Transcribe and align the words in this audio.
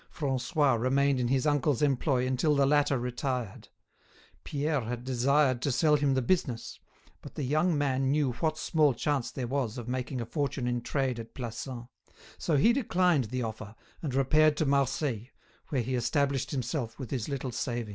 Francois 0.09 0.73
remained 0.73 1.19
in 1.19 1.27
his 1.27 1.45
uncle's 1.45 1.83
employ 1.83 2.25
until 2.25 2.55
the 2.55 2.65
latter 2.65 2.97
retired. 2.97 3.67
Pierre 4.43 4.81
had 4.81 5.03
desired 5.03 5.61
to 5.61 5.71
sell 5.71 5.93
him 5.95 6.15
the 6.15 6.23
business, 6.23 6.79
but 7.21 7.35
the 7.35 7.43
young 7.43 7.77
man 7.77 8.09
knew 8.09 8.31
what 8.33 8.57
small 8.57 8.95
chance 8.95 9.29
there 9.29 9.45
was 9.45 9.77
of 9.77 9.87
making 9.87 10.19
a 10.19 10.25
fortune 10.25 10.65
in 10.65 10.81
trade 10.81 11.19
at 11.19 11.35
Plassans; 11.35 11.85
so 12.39 12.57
he 12.57 12.73
declined 12.73 13.25
the 13.25 13.43
offer 13.43 13.75
and 14.01 14.15
repaired 14.15 14.57
to 14.57 14.65
Marseilles, 14.65 15.27
where 15.69 15.83
he 15.83 15.93
established 15.93 16.49
himself 16.49 16.97
with 16.97 17.11
his 17.11 17.29
little 17.29 17.51
savings. 17.51 17.89